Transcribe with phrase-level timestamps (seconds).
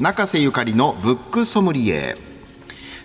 [0.00, 2.16] 中瀬ゆかりのブックソムリエ。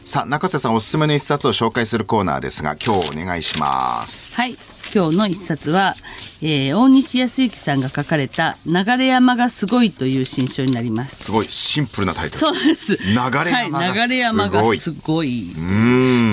[0.06, 4.34] さあ中瀬さんおすすめの一冊を紹介するコーナーですが今日お願いします。
[4.34, 4.56] はい。
[4.94, 5.94] 今日の一冊は、
[6.42, 11.26] えー、大西康之さんが書かれた「流山がすごい」という新書になります。
[11.26, 12.40] すごいシンプルなタイトル。
[12.40, 12.96] そうです。
[12.96, 15.54] 流山がすごい,、はい、流山がすごい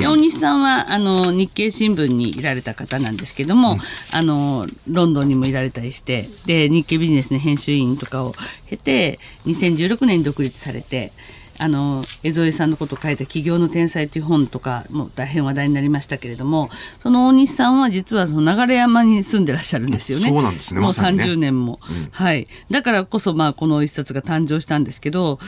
[0.03, 3.79] で大西さんはあの日経新聞にいられた方なんですけども、うん、
[4.11, 8.35] あのロンドンにもいられたりしてで日経ビジネスの編集員とかを
[8.67, 11.13] 経て2016年に独立されて。
[11.59, 20.29] あの江添さんのことを書いた「起業の天才」という本とかも大変話題になりましたけれどもその大西さんは実はその流山に住んでらっしゃるんですよね。
[20.29, 22.49] そうなんですねもう30年も、ねうん、はい。
[22.71, 25.39] だからこそまあこの一冊が誕生したんですけど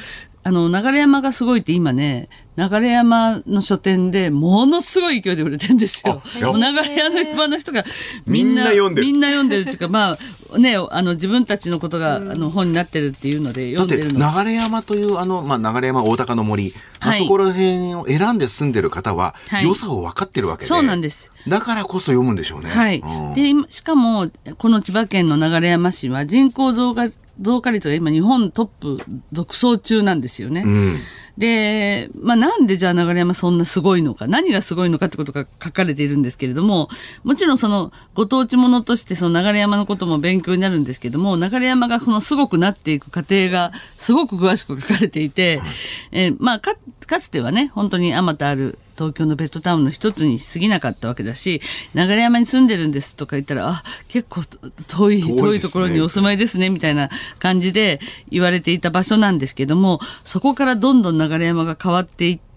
[0.46, 6.22] あの、流山がすごいって今ね、流山の書店でものすごい勢いで売れてるんですよ。
[6.36, 7.84] 流山の人が
[8.26, 9.06] みんな読んでる。
[9.06, 10.16] みんな読んでるっていうか、ま
[10.52, 14.44] あね、あの自分たちのことがあの本になってるっていうので読んでるの。
[14.44, 20.66] 流山というあの、まあ流山大高の森、はい、あそこら辺を選んで住んでる方は、はい、良さを分かってるわけで。
[20.66, 21.32] そうなんです。
[21.48, 22.70] だからこそ読むんでしょうね。
[22.70, 23.02] はい。
[23.34, 27.10] で、しかも、この千葉県の流山市は人口増加
[27.40, 28.98] 増加率が今日本トップ
[29.32, 30.62] 独走中なんですよね。
[30.64, 30.98] うん、
[31.36, 36.88] で、まあ、なんでじゃあ流山そんなすごいのか、何がすごいのかってことが書かれているんですけれども、
[37.24, 45.68] もちろんそのご当地ものとしてその流山のことも勉強になるんですけども、流山がこのすごくなっていく過程がすごく詳しく書かれていて、はい、
[46.12, 46.76] えー、まあか、
[47.06, 51.60] かつてはね、本当にあまたある東京のベッドタウンの一つに過ぎなかったわけだし
[51.94, 54.42] 流山に住んでるんですとか言ったらあ結構
[54.88, 58.00] 遠い遠いところにお住まいですねみたいな感じで
[58.30, 62.53] 言われていた場所なんですけどもそこからどんどん流山が変わっていって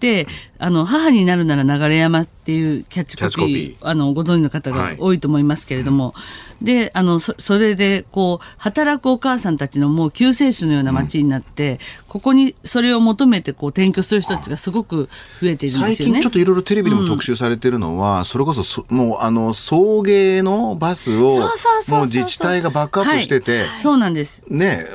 [0.58, 6.22] あの母になるなら流山っていうキャッチコピーあのご存知の方が多いと思いますけれども、は
[6.62, 15.08] い、であのそそれでこう働くお母さんたちのもう救世主のような街になって、うん、ここにそれを求めてこう転居する人たちがすごく
[15.40, 16.20] 増えているんですよね。
[16.20, 21.30] ちょっといろいろテレビでも特集されてるのは、うん、それこそそもうあの送迎のバスを
[21.90, 24.42] もう自治体がバックアップしてて、はい、そうなんです。
[24.48, 24.86] ね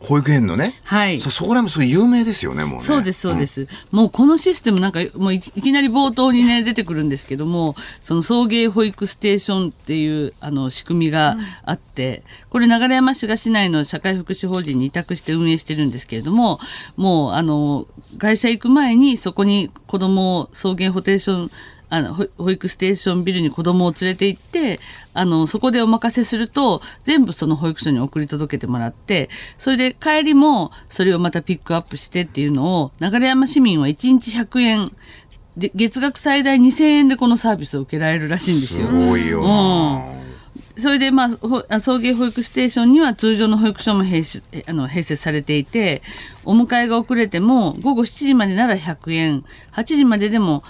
[0.00, 2.80] 保育園のね、はい、そそこらもすごい有名ですよねもうね。
[2.80, 3.68] そうですそうです、うん、
[3.98, 16.58] もうこのシステムなんかもういきなり冒頭にね出てくるんですけどもその送迎保育ステーションっていうあの仕組みがあって、うん、これ流山市が市内の社会福祉法人に委託して運営してるんですけれども
[16.96, 17.86] もうあの
[18.18, 21.50] 会社行く前にそこに子供を送迎ホテーション
[21.90, 24.80] あの保育ステーションビルに子供を連れて行って
[25.12, 29.28] あのそこでお任せすると全部その保育所に送り届けてもらって
[29.58, 34.92] それで帰りもそれをまたピックアップしてっていうのを流山市民は1日100円
[35.56, 38.86] で月額最大2000円でこのサービスを受けられるらしいんですよ。
[38.86, 40.20] すごいよ、うん
[40.80, 46.02] それで、まあ、送迎保育ステーションには通常の保育所も併あの併設されていて
[46.44, 50.64] お迎えが遅れても午後7時までなら100円8時まででも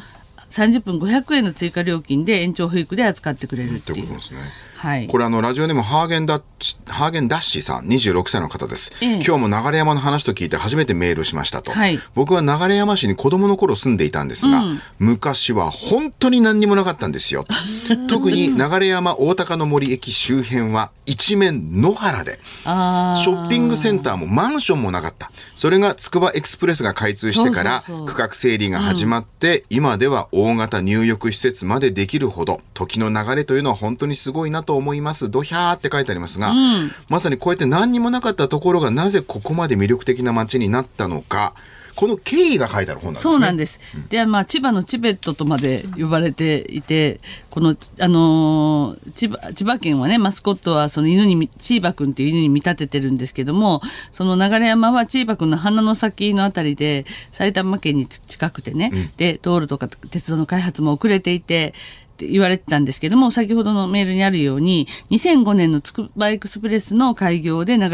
[0.51, 4.41] 30分500円の追加料金で延長保育で扱ってくれるってことですね。
[4.81, 6.43] はい、これあのラジオネームハーゲンダッ
[6.87, 17.45] ハーゲンダッシーさん26歳の方です、ええ、今日も流山の話と聞いて初めてメールしましたと、はい、僕は流山市に子供の頃住んでいたんですが、うん、昔は本当に何にもなかったんですよ。
[18.09, 25.31] 特に流山大高の森駅周辺は一面野原でショッピングセンターもマンションもなかった。
[25.57, 35.31] それがつくばエクスプレスが開通してから区画整理が始まって、うん、今では大型入浴施設までできるほど時の流れというのは本当にすごいなと思います。
[35.31, 41.55] ドヒャーって書いてありますが、うん、まさにこうやって何にもなかったところがなぜここまで魅力的な街になったのか、
[42.01, 43.33] この経緯が書いてある本なんですね。
[43.33, 43.79] そうなんです。
[44.09, 61.75] で、まあ、千葉のチベットとまで呼ばれていて、この、あのー、千葉、千葉県はね、マスコットはその犬に、チーバくんっていう犬に見立ててるんですけども、その流山はチーバくんの鼻の先のあたりで、埼玉県に近くてね、うん、で、道路とか鉄道の開発も遅れていて、
[62.21, 67.89] って言われてたんですけども、先ほどのメールにあるように、2005年のつくばエクスプレスの開業で流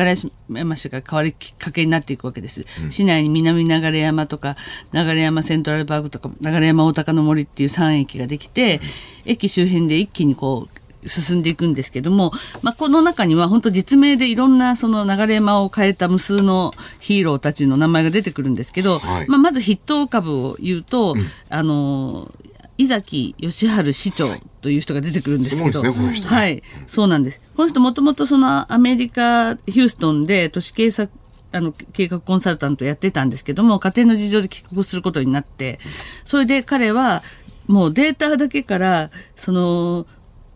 [0.49, 2.65] 山市が変わるきっかけになっていくわけです。
[2.83, 4.57] うん、市内に南流山とか、
[4.93, 8.81] 流山セントラルパークとか、流山大高の森っていう3駅ができて、
[9.25, 12.33] うん、駅周辺で一気にこう、進んでいくんですけども、
[12.63, 22.29] まあ、この中には本当実名でいろんなその流山を変えた無数のヒーローたちの名前が出てくるんですけど、はい、まあ、まず筆頭株を言うと、うん、あの
[22.79, 25.91] 井崎義治市長という人が出てくるんですけど、ね、
[26.25, 27.41] はい、そうなんです。
[27.57, 31.09] この人もともとそのアメリカヒューストンで都市計画
[31.53, 35.79] あの計画コンサルタントやってたんですけども家庭の事情で帰国することになって
[36.25, 37.23] それで彼は
[37.67, 40.07] もうデータだけからその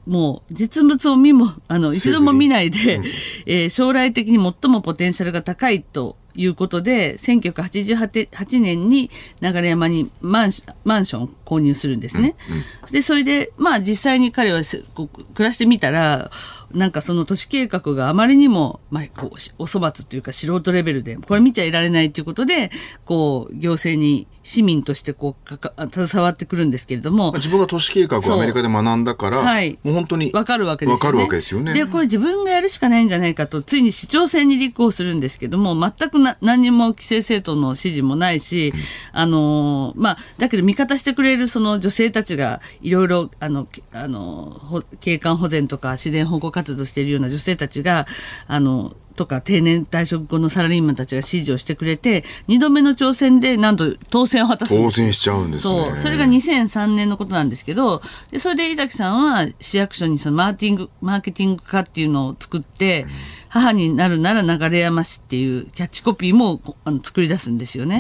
[0.07, 3.05] もう実物を見もあの一度も見ないで、うん、
[3.47, 9.11] えー、将来的に最もポテンシャルが高いといいうことで、1988年に
[9.41, 12.35] 流山にマンション購入するんですね。
[12.49, 12.59] うんう
[12.89, 16.31] ん、で、それで、まあ実際に彼は暮らしてみたら、
[16.73, 22.71] なんかその都市計画があまりにも、まあ、こう、お粗末というか素人レベルで、これ見ちゃいられないということで、
[23.05, 27.33] こう、行政に市民としてこうかか携わってくるんですけれども。
[27.35, 31.01] 自分が都市計画をアメリカで学んだから、はい、もう本当に分かるわけですよね。
[31.01, 31.75] かるわけですよね。
[31.75, 38.81] でこれ自分がやるしかないんじゃないかとついに市長選に立候補するんですけども全くな何にも規制政党の支持もないし、うん、
[39.13, 48.07] あのまあ、だけど味方してくれるその女性たちがいろいろあのあの景観保全とか自然保護活動しているような女性たちが
[48.47, 54.75] あのとか定年退職後のサラリーマンたちが支持をしてくれて2度目の挑戦でなんと当選を果たす。
[54.75, 55.85] 当選しちゃうんですね。
[55.85, 55.97] そう。
[55.99, 58.01] それが2003年のことなんですけど
[58.31, 63.11] でそれで井崎さんは市役所にそのマーティングマーケティング課っていうのを作って、うん、
[63.51, 67.99] 母になるなら流山市っていうキャッチコピーもあの作り出すんですよね。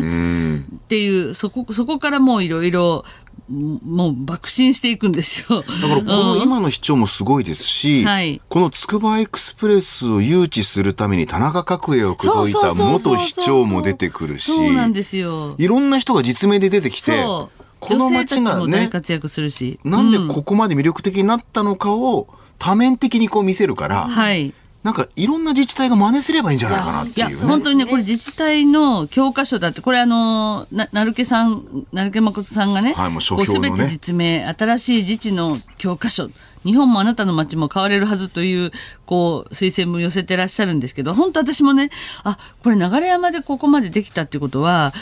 [0.74, 3.04] っていうそこそこからもういろいろ
[3.50, 5.62] もう爆心していくんですよ。
[5.62, 15.56] だからこの今の市長もすごいですし、はい、このつくばエクスプレスを誘致するために田中角栄を口説いた元市長も出てくるし、そうなんですよ。
[15.58, 17.50] いろんな人が実名で出てきて、こ
[17.94, 33.84] の街がね、活躍するし、なんでここまで魅力的になったのかを多面的にこう見せるから、はい、なんかいろんな自治体が真似すればいいんじゃないかなっていう、ね、いや本当にねこれ自治体の教科書だってこれあのな成家さん成家誠さんがね,、はい、もう書評のね。
[33.84, 36.30] て実名新しい自治の教科書。
[36.64, 38.70] 日本もあなたの街も変われるはずという
[39.06, 41.88] こう推薦も寄せてらっしゃるんですけど本当私もね
[42.22, 44.92] あこれ流山でここまでできたってことは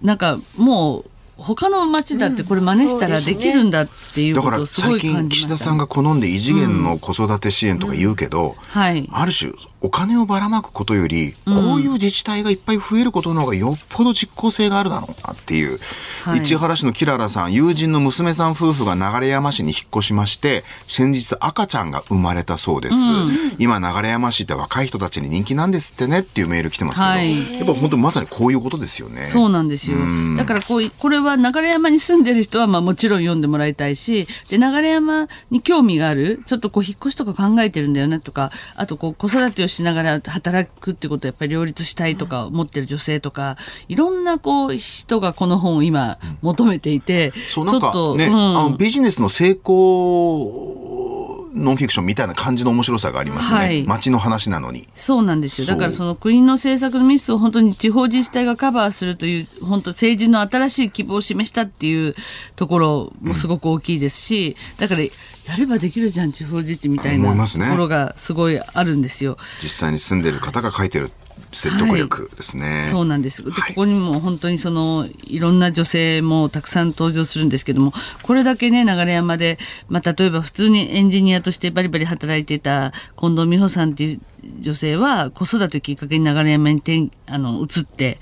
[0.00, 8.48] なんかもう他の町だってこれ真似したらできるんだっていうことをすごい感じました、ね、だから最近岸田さんが好んで異次元の子育て支援とか言うけど、うん。
[8.48, 15.78] うんはい、ある種お金をばらまくことより、こういう自治体がいっぱい増えることの方がよっぽど実効性があるだろうなっていう、
[16.24, 29.26] はい、市原市のキララさん友人の娘さん夫婦が流山市に引っ越しまして先日赤ちゃんが生まれたそうです、うん、今流山市って若い人たちに人気なんですってねっていうメール来てますけど、はい、やっぱ本当まさにこういうことですよね。
[29.26, 29.98] そうなんですよ、
[30.36, 43.56] だからこうこれは流山に住んでる人はまあもちろん読んでもらいたいしで流山に興味があるちょっとこう引っ越しとか考えてるんだよねとかあとこう子育てをしながら働くってことをやっぱり両立したいとか思ってる女性とか、
[43.88, 51.07] いろんなこう人がこの本を今求めていて、そうなんかね、うん、あのビジネスの成功
[51.54, 54.88] ノンフィクションみたいな感じの面白さがありますね、はい、街の話なのに。
[54.96, 55.66] そうなんですよ。
[55.66, 62.14] だからその国の政策のミスを本当に地方自治体がカバーするという本当政治の新しい希望を示したっていう
[62.56, 65.10] ところもすごく大きいですし、うん、だからや
[65.56, 71.10] ればできるじゃん地方自治みたいなところがすごいあるんですよ、ね、実際に住んでる方が書いてる
[71.52, 73.44] 説得力ですね、はい、そうなんです。
[73.44, 77.92] で、ここにも本当にそのいろんな女性もたくさん登場するんですけども
[78.22, 79.58] これだけね流山で、
[79.88, 84.20] まあ、例えば普通にエンジニアとしてバリバリ働いていた近藤美穂さんっていう
[84.60, 88.18] 女性は子育てきっかけに流山に転あの移って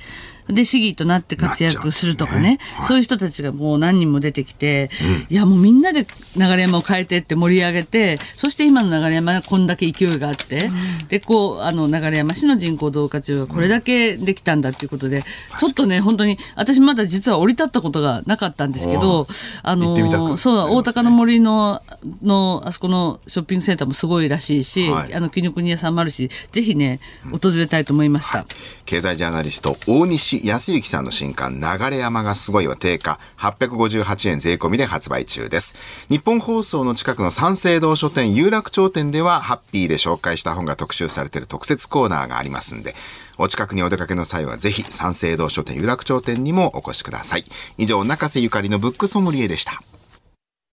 [0.48, 2.58] で、市議となって活躍するとかね、ね。
[2.76, 4.90] はい、そういう人たちがもう何人も出てきて、
[5.28, 15.22] うん、いや、もうみんなで流山を変えてって盛り上げて、そして今の流山がこんだけ勢いがあって、うん、で、こう、あの、流山市の人口増加中がこれだけできたんだっていうことで、うん、
[15.58, 19.26] ちょっとね、本当に、私まだ実は降り立ったことがなかったんですけど、
[19.64, 21.82] あの、そう、大高の森の、
[22.22, 28.38] の、あそこのショッピングセンターもすごいらしいし、はい、あの、紀ノ国屋さんるし、ぜひね、訪れたいと思いました。
[28.38, 28.46] はい、
[28.86, 35.76] 経済ジャーナリスト、大西康之さんの新刊、流山がすごいは定価858円税込みで発売中です。
[36.08, 42.94] 日本放送の近くの三省堂書店有楽町店では、ハッピーで紹介した本が特集されている特設コーナーがありますんで、
[43.38, 47.44] お近くにお出かけの際はぜひ三省堂書店有楽町店にもお越しください。
[47.76, 49.82] 以上、中瀬ゆかりのブックソムリエでした。